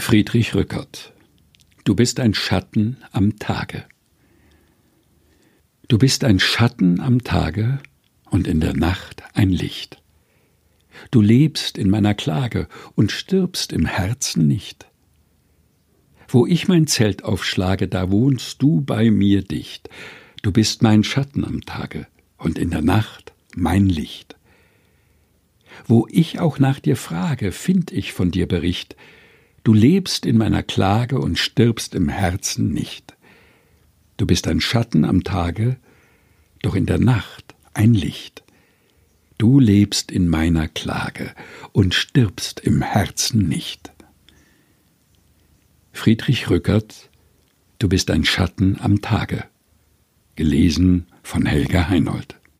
Friedrich 0.00 0.54
Rückert 0.54 1.12
Du 1.84 1.94
bist 1.94 2.20
ein 2.20 2.32
Schatten 2.32 2.96
am 3.12 3.38
Tage. 3.38 3.84
Du 5.88 5.98
bist 5.98 6.24
ein 6.24 6.40
Schatten 6.40 7.00
am 7.00 7.22
Tage 7.22 7.80
und 8.30 8.48
in 8.48 8.60
der 8.60 8.74
Nacht 8.74 9.22
ein 9.34 9.50
Licht. 9.50 10.02
Du 11.10 11.20
lebst 11.20 11.76
in 11.76 11.90
meiner 11.90 12.14
Klage 12.14 12.66
und 12.94 13.12
stirbst 13.12 13.74
im 13.74 13.84
Herzen 13.84 14.46
nicht. 14.46 14.86
Wo 16.28 16.46
ich 16.46 16.66
mein 16.66 16.86
Zelt 16.86 17.22
aufschlage, 17.22 17.86
da 17.86 18.10
wohnst 18.10 18.62
du 18.62 18.80
bei 18.80 19.10
mir 19.10 19.42
dicht. 19.42 19.90
Du 20.42 20.50
bist 20.50 20.82
mein 20.82 21.04
Schatten 21.04 21.44
am 21.44 21.60
Tage 21.60 22.06
und 22.38 22.58
in 22.58 22.70
der 22.70 22.82
Nacht 22.82 23.34
mein 23.54 23.86
Licht. 23.86 24.36
Wo 25.84 26.08
ich 26.10 26.40
auch 26.40 26.58
nach 26.58 26.80
dir 26.80 26.96
frage, 26.96 27.52
find 27.52 27.92
ich 27.92 28.14
von 28.14 28.30
dir 28.30 28.48
Bericht. 28.48 28.96
Du 29.62 29.72
lebst 29.72 30.26
in 30.26 30.38
meiner 30.38 30.62
Klage 30.62 31.18
und 31.18 31.38
stirbst 31.38 31.94
im 31.94 32.08
Herzen 32.08 32.72
nicht. 32.72 33.14
Du 34.16 34.26
bist 34.26 34.48
ein 34.48 34.60
Schatten 34.60 35.04
am 35.04 35.24
Tage, 35.24 35.76
doch 36.62 36.74
in 36.74 36.86
der 36.86 36.98
Nacht 36.98 37.54
ein 37.74 37.94
Licht. 37.94 38.42
Du 39.38 39.60
lebst 39.60 40.10
in 40.10 40.28
meiner 40.28 40.68
Klage 40.68 41.34
und 41.72 41.94
stirbst 41.94 42.60
im 42.60 42.82
Herzen 42.82 43.48
nicht. 43.48 43.92
Friedrich 45.92 46.50
Rückert 46.50 47.10
Du 47.80 47.88
bist 47.88 48.10
ein 48.10 48.24
Schatten 48.26 48.78
am 48.78 49.00
Tage. 49.00 49.44
Gelesen 50.36 51.06
von 51.22 51.46
Helga 51.46 51.88
Heinold. 51.88 52.39